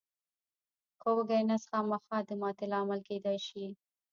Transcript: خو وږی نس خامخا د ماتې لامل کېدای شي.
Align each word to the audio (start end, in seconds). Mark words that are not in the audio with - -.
خو 0.99 1.09
وږی 1.17 1.41
نس 1.49 1.63
خامخا 1.69 2.17
د 2.27 2.31
ماتې 2.41 2.65
لامل 2.73 2.99
کېدای 3.09 3.37
شي. 3.47 3.65